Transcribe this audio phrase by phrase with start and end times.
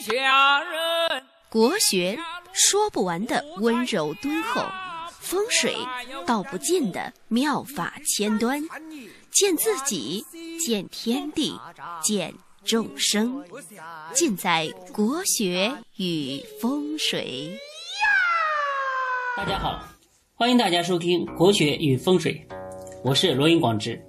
[0.00, 1.22] 下人。
[1.48, 2.18] 国学
[2.52, 4.62] 说不完的温柔敦厚，
[5.20, 5.76] 风水
[6.26, 8.60] 道不尽的妙法千端，
[9.30, 10.24] 见自己，
[10.58, 11.58] 见天地，
[12.02, 12.34] 见
[12.64, 13.44] 众生，
[14.12, 17.56] 尽在国学与风水。
[19.36, 19.80] 大家好，
[20.34, 22.44] 欢迎大家收听《国学与风水》，
[23.04, 24.00] 我是罗云广之。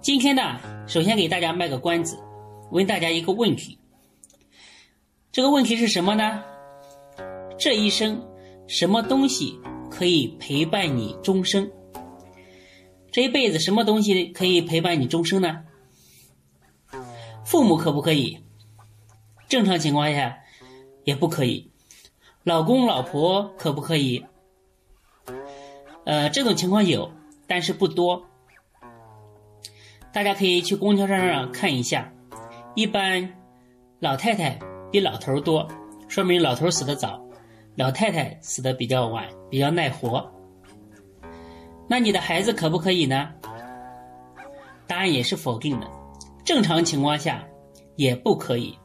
[0.00, 2.18] 今天呢，首先给大家卖个关子，
[2.70, 3.78] 问大家一个问题。
[5.34, 6.44] 这个问题是什么呢？
[7.58, 8.24] 这一生，
[8.68, 9.58] 什么东西
[9.90, 11.72] 可以陪伴你终生？
[13.10, 15.64] 这一辈子，什么东西可以陪伴你终生呢？
[17.44, 18.44] 父母可不可以？
[19.48, 20.38] 正常情况下，
[21.02, 21.72] 也不可以。
[22.44, 24.24] 老公、老婆可不可以？
[26.04, 27.10] 呃，这种情况有，
[27.48, 28.24] 但是不多。
[30.12, 32.12] 大家可以去公交车上看一下，
[32.76, 33.34] 一般
[33.98, 34.60] 老太太。
[34.94, 35.66] 比老头多，
[36.06, 37.20] 说明老头死得早，
[37.74, 40.32] 老太太死得比较晚，比较耐活。
[41.88, 43.30] 那你的孩子可不可以呢？
[44.86, 45.90] 答案也是否定的，
[46.44, 47.44] 正常情况下
[47.96, 48.78] 也不可以。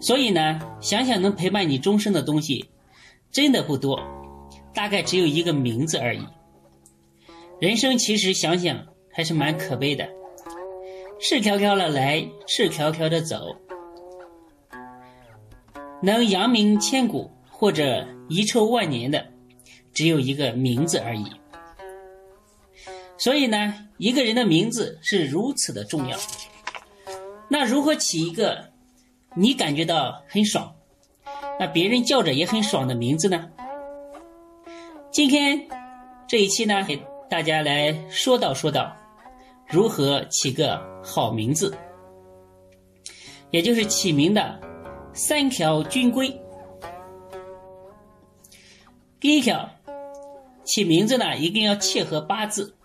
[0.00, 2.70] 所以呢，想想能陪伴你终生的东西，
[3.30, 4.02] 真的不多，
[4.74, 6.26] 大概只有一个名字而已。
[7.60, 10.08] 人生其实想想还是蛮可悲的，
[11.20, 13.54] 赤条条的来，赤条条的走。
[16.00, 19.26] 能扬名千古或者遗臭万年的，
[19.92, 21.26] 只有一个名字而已。
[23.16, 26.16] 所以呢，一个人的名字是如此的重要。
[27.48, 28.70] 那如何起一个
[29.34, 30.72] 你感觉到很爽，
[31.58, 33.50] 那别人叫着也很爽的名字呢？
[35.10, 35.66] 今天
[36.28, 38.94] 这一期呢，给大家来说道说道，
[39.66, 41.76] 如何起个好名字，
[43.50, 44.60] 也就是起名的。
[45.18, 46.40] 三条军规。
[49.18, 49.68] 第一条，
[50.62, 52.76] 起名字呢一定要切合八字。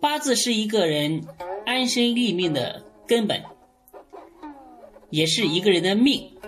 [0.00, 1.26] 八字是一个人
[1.66, 3.44] 安身立命的根本，
[5.10, 6.38] 也是一个人的命。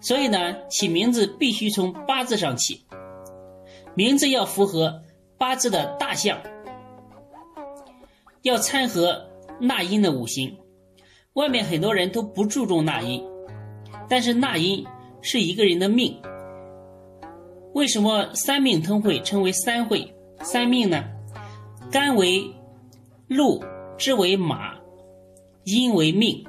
[0.00, 2.86] 所以呢，起名字必须从八字上起，
[3.94, 5.02] 名字要符合
[5.36, 6.40] 八字的大象，
[8.40, 9.28] 要参合
[9.60, 10.56] 纳音的五行。
[11.34, 13.22] 外面很多人都不注重纳音。
[14.12, 14.84] 但是纳音
[15.22, 16.20] 是一个人的命，
[17.72, 21.02] 为什么三命通会称为三会三命呢？
[21.90, 22.44] 肝为
[23.26, 23.64] 禄，
[23.96, 24.74] 支为马，
[25.64, 26.44] 阴为命，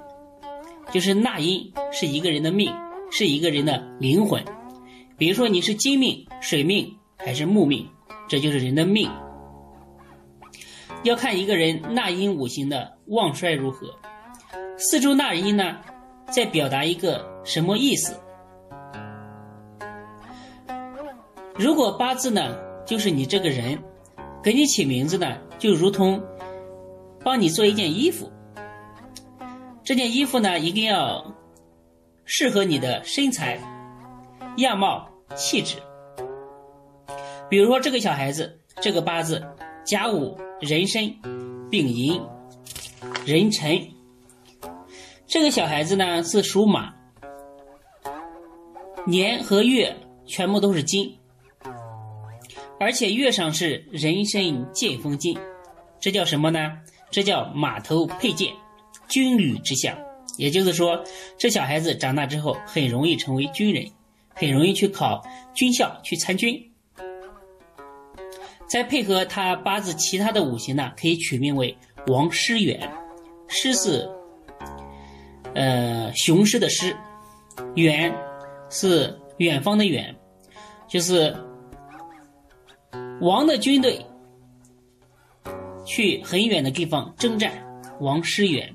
[0.92, 2.70] 就是纳音是一个人的命，
[3.10, 4.44] 是一个人的灵魂。
[5.18, 7.88] 比如说你是金命、水命还是木命，
[8.28, 9.10] 这就是人的命。
[11.04, 13.88] 要看一个人纳音五行的旺衰如何。
[14.78, 15.78] 四柱纳音呢？
[16.30, 18.16] 在表达一个什么意思？
[21.56, 23.78] 如果八字呢，就是你这个人，
[24.42, 26.22] 给你起名字呢，就如同
[27.24, 28.32] 帮你做一件衣服。
[29.84, 31.24] 这件衣服呢，一定要
[32.26, 33.60] 适合你的身材、
[34.58, 35.78] 样貌、气质。
[37.50, 39.46] 比如说这个小孩子，这个八字
[39.86, 41.14] 甲午、壬申、
[41.70, 42.20] 丙寅、
[43.26, 43.80] 壬辰。
[45.28, 46.94] 这个小孩子呢是属马，
[49.06, 49.94] 年和月
[50.26, 51.14] 全部都是金，
[52.80, 54.42] 而且月上是人参
[54.72, 55.38] 剑锋金，
[56.00, 56.80] 这叫什么呢？
[57.12, 58.54] 这叫马头佩剑，
[59.10, 59.96] 军旅之相。
[60.38, 61.04] 也就是说，
[61.38, 63.86] 这小孩子长大之后很容易成为军人，
[64.34, 65.22] 很容易去考
[65.54, 66.72] 军校去参军。
[68.68, 71.78] 再配合他八字其他的五行呢，可以取名为
[72.08, 72.90] 王师远，
[73.48, 74.10] 师是。
[75.54, 76.98] 呃，雄狮的狮，
[77.76, 78.12] 远
[78.76, 80.16] 是远方的远，
[80.88, 81.38] 就是
[83.22, 84.04] 王的军队
[85.86, 87.54] 去很远的地方征战，
[88.00, 88.74] 王师远，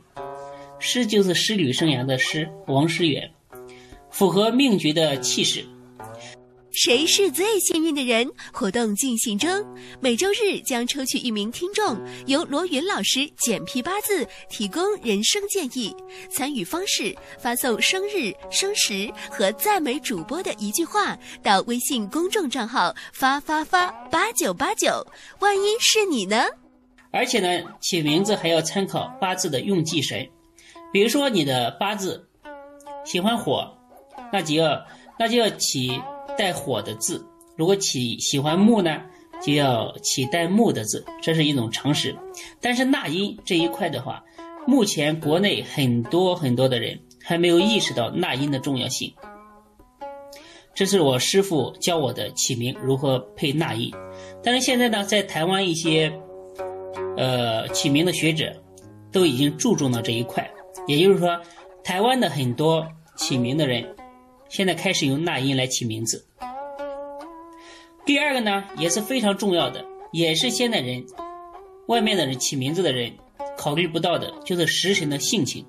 [0.79, 3.29] 师就是师旅生涯的师，王师远，
[4.09, 5.65] 符合命局的气势。
[6.81, 8.31] 谁是最幸运的人？
[8.53, 9.51] 活动进行中，
[10.01, 15.93] 每周日将抽取一名听众，由罗云老师简批八字，提供人生建议。
[16.31, 25.05] 参与方式：发送生日、生时和赞美主播的一句话到微信公众账号发发发八九八九。
[25.41, 26.45] 万一是你呢？
[27.11, 30.29] 而且呢，起名字还要参考八字的用忌神，
[30.93, 32.29] 比如说你的八字
[33.05, 33.77] 喜欢火，
[34.33, 34.87] 那就要
[35.19, 36.01] 那就要起。
[36.39, 37.27] 带火的字，
[37.57, 39.03] 如果起喜欢木呢，
[39.43, 42.17] 就要起带木的字，这是一种常识。
[42.61, 44.23] 但是纳音这一块的话，
[44.65, 49.13] 目前国内很多很多的人还没有意识到纳音的重要性。
[50.75, 53.93] 这是我师傅教我的起名如何配纳音，
[54.45, 56.13] 但是现在呢，在台湾一些
[57.17, 58.53] 呃起名的学者
[59.11, 60.49] 都已经注重到这一块，
[60.87, 61.37] 也就是说，
[61.83, 62.87] 台湾的很多
[63.17, 63.85] 起名的人
[64.49, 66.27] 现在开始用纳音来起名字。
[68.05, 71.05] 第二个呢，也是非常重要的，也是现代人
[71.87, 73.13] 外面的人起名字的人
[73.57, 75.67] 考虑不到的，就是食神的性情。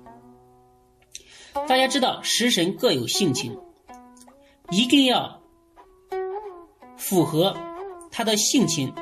[1.68, 3.58] 大家知道，食神各有性情。
[4.70, 5.42] 一定要
[6.96, 7.56] 符合
[8.12, 8.94] 他的性情。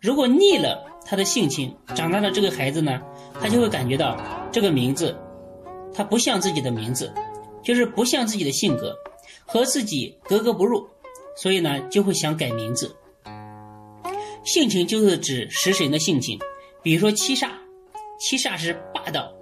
[0.00, 3.02] 如果逆了他的性情，长大的这个孩子呢，
[3.40, 4.16] 他就会感觉到
[4.52, 5.18] 这个名字，
[5.92, 7.12] 他不像自己的名字，
[7.66, 8.96] 就是不像自己的性格，
[9.44, 10.88] 和自己格格不入，
[11.36, 12.94] 所以呢，就会想改名字。
[14.44, 16.38] 性情就是指食神的性情，
[16.80, 17.50] 比如说七煞，
[18.20, 19.32] 七煞是霸道，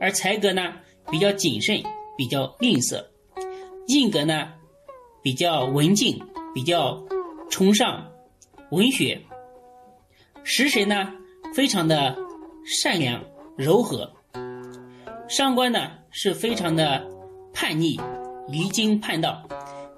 [0.00, 0.62] 而财格呢
[1.10, 1.82] 比较谨慎，
[2.16, 3.04] 比较吝啬。
[3.88, 4.54] 印格呢，
[5.22, 6.18] 比较文静，
[6.54, 7.04] 比较
[7.50, 8.10] 崇尚
[8.70, 9.18] 文学；
[10.42, 11.12] 食神呢，
[11.54, 12.16] 非常的
[12.64, 13.22] 善良
[13.58, 14.10] 柔和；
[15.28, 17.06] 上官呢，是非常的
[17.54, 17.98] 叛逆、
[18.48, 19.42] 离经叛道，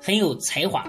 [0.00, 0.84] 很有才华。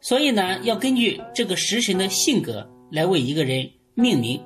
[0.00, 4.40] 所以呢，要根据这个食神的性格来为一个人命名，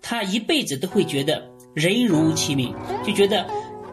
[0.00, 2.74] 他一辈子都会觉得人如其名，
[3.04, 3.46] 就觉得。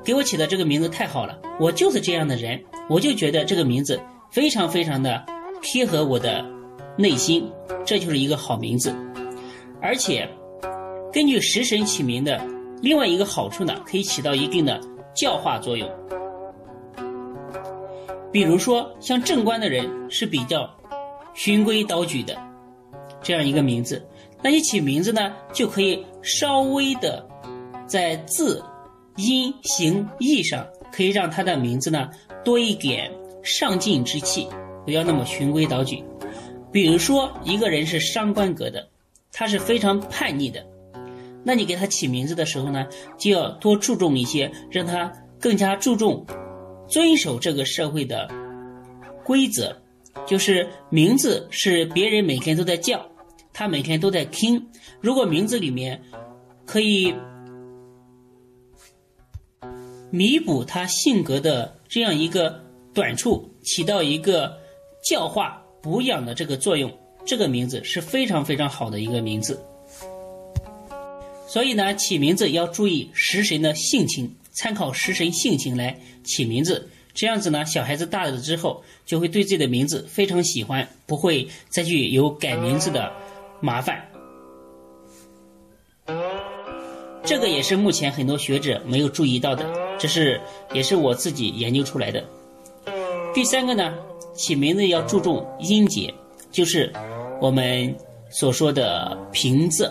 [0.05, 3.99] 给我起的这个名字太好了，我就是这样的人，我就觉得这个名字
[4.29, 5.25] 非常非常的
[5.63, 6.45] 贴合我的
[6.95, 7.51] 内心，
[7.83, 8.95] 这就是一个好名字。
[9.81, 10.29] 而且，
[11.11, 12.39] 根据食神起名的
[12.83, 14.79] 另外一个好处呢，可以起到一定的
[15.15, 15.89] 教化作用。
[18.31, 20.69] 比如说，像正官的人是比较
[21.33, 22.37] 循规蹈矩的
[23.21, 24.05] 这样一个名字，
[24.43, 27.25] 那你起名字呢，就可以稍微的
[27.87, 28.63] 在字。
[29.17, 32.09] 音形意上可以让他的名字呢
[32.43, 33.09] 多一点
[33.41, 34.45] 上进之气，
[34.83, 36.03] 不要那么循规蹈矩。
[36.69, 38.85] 比如说一个人是伤官格的，
[39.31, 40.67] 他是非常叛逆的，
[41.45, 42.87] 那你给他起名字的时候呢，
[43.17, 45.09] 就要多注重一些，让他
[45.39, 46.25] 更加注重
[46.89, 48.27] 遵守这个社会的
[49.23, 49.73] 规则，
[50.25, 53.05] 就是名字是别人每天都在叫，
[53.53, 54.67] 他每天都在听。
[54.99, 56.01] 如果名字里面
[56.65, 57.13] 可以。
[60.11, 62.63] 弥补他性格的这样一个
[62.93, 64.57] 短处，起到一个
[65.03, 66.89] 教化补养的这个作用。
[67.25, 69.59] 这个名字是非常非常好的一个名字。
[71.47, 76.89] 所以呢，起名字要注意食神的性情，参考食神性情来起名字。
[77.13, 83.11] 这样子呢，小孩子大了之后就会对自己的名字非常喜欢，不会再去有改名字的
[83.61, 84.09] 麻烦。
[87.23, 89.65] 这个也是目前很多学者没有注意到的。
[89.97, 90.41] 这是
[90.73, 92.23] 也是我自己研究出来的。
[93.33, 93.93] 第三个呢，
[94.35, 96.13] 起名字要注重音节，
[96.51, 96.91] 就是
[97.39, 97.95] 我们
[98.29, 99.89] 所说的平仄。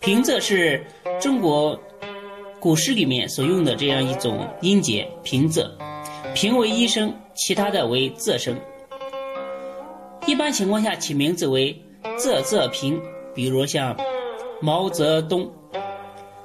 [0.00, 0.84] 平仄是
[1.20, 1.78] 中国
[2.60, 5.68] 古诗里面所用的这样一种音节，平仄。
[6.34, 8.56] 平为一声，其他的为仄声。
[10.24, 11.76] 一般情况下起名字为
[12.16, 13.00] 仄仄平，
[13.34, 13.96] 比如像
[14.60, 15.50] 毛泽东，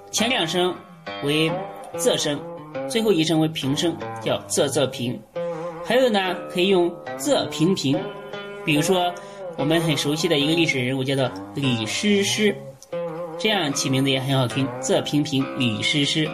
[0.10, 0.76] 前两声
[1.24, 1.52] 为
[1.95, 2.40] 仄声。
[2.90, 5.19] 最后一声为平声，叫仄仄平。
[5.86, 8.00] 还有呢，可以用仄平平。
[8.66, 9.14] 比如说，
[9.57, 12.56] 我们很熟悉的一个历史人物叫做李师师，
[13.44, 16.26] 这样起名字也很好听，仄平平李师师。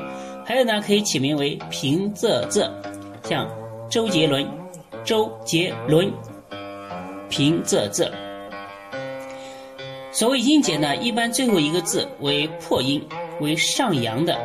[0.46, 2.70] 还有呢，可以起名为平仄仄，
[3.24, 3.50] 像
[3.90, 4.48] 周杰伦，
[5.04, 6.14] 周杰伦，
[7.28, 8.12] 平仄仄。
[10.12, 13.04] 所谓音节呢，一般最后一个字为破音，
[13.42, 14.40] 为上扬的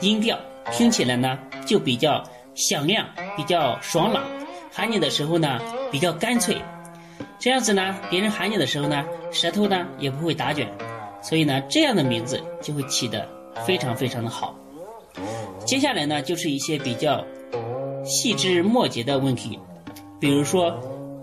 [0.00, 0.38] 音调。
[0.72, 3.06] 听起来呢就比较响亮，
[3.36, 4.24] 比较爽朗，
[4.72, 5.60] 喊你的时候呢
[5.92, 6.56] 比较干脆，
[7.38, 10.66] 这样子呢别人喊你的时候呢舌头呢也不会打卷，
[11.22, 13.28] 所以呢这样的名字就会起得
[13.64, 14.54] 非常非常的好。
[15.64, 17.24] 接下来呢就是一些比较
[18.04, 19.58] 细枝末节的问题，
[20.20, 20.70] 比如说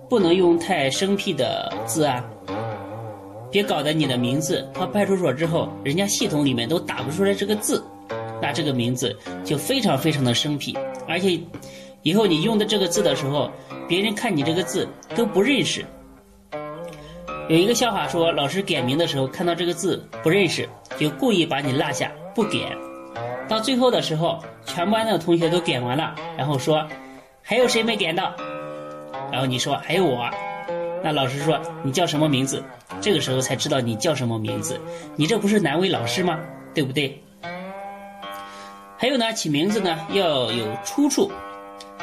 [0.10, 2.24] 不能用太生僻的字啊，
[3.50, 7.84] 别搞得你的名字到派出所之后，人家系统里面都打不出来这个字。
[8.42, 11.40] 那这个名字就非常非常的生僻，而且
[12.02, 13.50] 以后你用的这个字的时候，
[13.88, 14.86] 别人看你这个字
[15.16, 15.86] 都不认识。
[17.50, 22.76] 有一个笑话说，老师点名的时候看到这个字不认识，就故意把你落下不点。
[23.50, 26.88] 到最后的时候，全班的同学都点完了，然后说
[27.42, 28.34] 还有谁没点到？
[29.30, 30.30] 然后你说还有我，
[31.04, 32.64] 那老师说你叫什么名字？
[33.02, 34.80] 这个时候才知道你叫什么名字，
[35.18, 36.40] 你这不是难为老师吗？
[36.74, 37.22] 对不对？
[38.98, 41.30] 还有呢，起名字呢要有出处，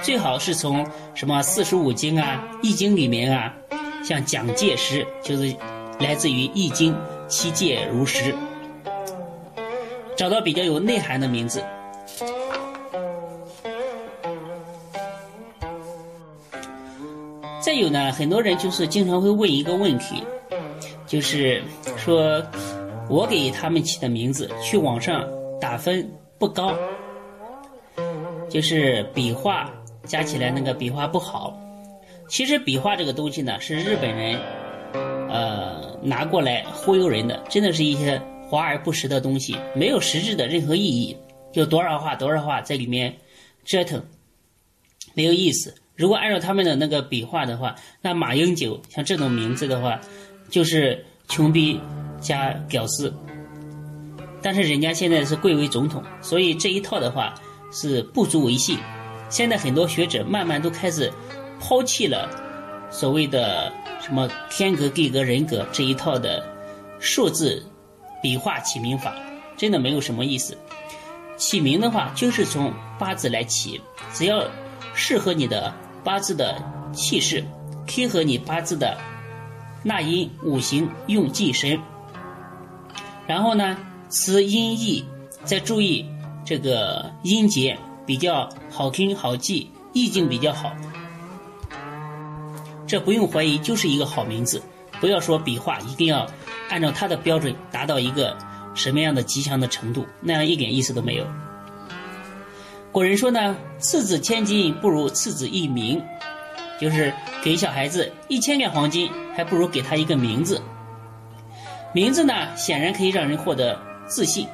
[0.03, 3.55] 最好是从什么四书五经啊、易经里面啊，
[4.03, 5.55] 像蒋介石就是
[5.99, 6.97] 来自于易经
[7.29, 8.35] 七戒如石，
[10.17, 11.63] 找到比较有内涵的名字。
[17.61, 20.25] 再有呢，很多人就是经常会问一个问题，
[21.07, 21.63] 就是
[21.97, 22.43] 说
[23.09, 25.25] 我给他们起的名字，去网上
[25.61, 26.75] 打分不高。
[28.49, 29.71] 就是笔画
[30.05, 31.57] 加起来那个笔画不好，
[32.31, 34.41] 其实笔画这个东西呢，是日本人
[35.29, 41.17] 呃拿过来忽悠人的，真的是一些华而不实的东西，没有实质的任何意义，
[41.53, 43.17] 就多少画多少画在里面
[43.65, 44.01] 折腾，
[45.13, 45.75] 没有意思。
[45.97, 50.01] 如果按照他们的那个笔画的话，那马英九像这种名字的话，
[50.49, 51.81] 就是穷逼
[52.21, 53.13] 加屌丝，
[54.41, 57.35] 但是人家现在是贵为总统，所以这一套的话。
[57.73, 58.77] 是不足为信。
[59.29, 61.09] 现在很多学者慢慢都开始
[61.61, 62.29] 抛弃了
[62.91, 66.45] 所谓的什么天格、地格、人格这一套的
[66.99, 67.63] 数字
[68.23, 69.15] 笔画起名法，
[69.57, 70.57] 真的没有什么意思。
[71.37, 73.81] 起名的话就是从八字来起，
[74.13, 74.45] 只要
[74.95, 76.61] 适合你的八字的
[76.93, 77.45] 气势，
[77.87, 78.97] 贴合你八字的
[79.85, 81.79] 纳音五行用忌神，
[83.27, 83.77] 然后呢
[84.09, 85.05] 词音义，
[85.45, 86.05] 再注意。
[86.43, 90.75] 这个音节比较好听好记，意境比较好，
[92.91, 94.61] 这不用怀疑就是一个好名字。
[95.01, 96.27] 不要说笔画一定要
[96.69, 98.37] 按照他的标准达到一个
[98.75, 101.25] 什么样的吉祥的程度，那样一点意思都没有。
[102.91, 106.03] 古人说呢，赐子千金不如赐子一名，
[106.81, 110.61] 就是给小孩子一千两黄金，还不如给他一个名字。
[111.95, 114.49] 名字呢，显然可以让人获得自信，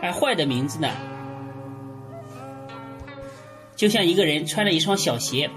[0.00, 0.88] 而坏的名字呢？
[3.76, 5.50] 就像一个人穿了一双小鞋，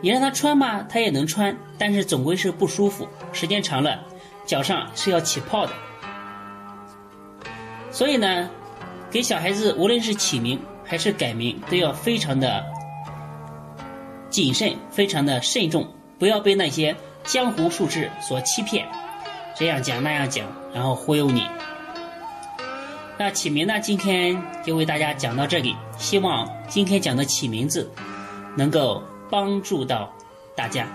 [0.00, 4.00] 你让他穿吧，他也能穿，但是总归是不舒服，时间长了，
[4.46, 5.72] 脚上是要起泡的。
[7.90, 8.48] 所以呢，
[9.10, 12.64] 给小孩子无论是起名还是改名，都要非常的
[14.30, 15.88] 谨慎，非常的慎重，
[16.18, 18.86] 不要被那些江湖术士所欺骗，
[19.56, 21.44] 这样讲那样讲，然后忽悠你。
[23.18, 23.80] 那起名呢？
[23.80, 27.90] 今天就为大家讲到这里，希望今天讲的起名字
[28.54, 30.12] 能够帮助到
[30.54, 30.86] 大家。